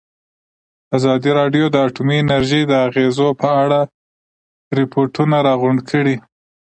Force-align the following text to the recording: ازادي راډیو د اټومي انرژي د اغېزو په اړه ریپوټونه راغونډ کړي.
ازادي 0.97 1.31
راډیو 1.39 1.65
د 1.71 1.75
اټومي 1.87 2.15
انرژي 2.23 2.61
د 2.67 2.71
اغېزو 2.87 3.27
په 3.41 3.47
اړه 3.63 3.79
ریپوټونه 4.77 5.35
راغونډ 5.47 5.79
کړي. 5.89 6.15